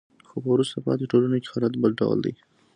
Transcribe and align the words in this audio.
خو 0.27 0.35
په 0.43 0.49
وروسته 0.53 0.77
پاتې 0.85 1.03
ټولنو 1.11 1.37
کې 1.41 1.51
حالت 1.53 1.73
بل 1.81 1.91
ډول 1.99 2.19
دی. 2.25 2.33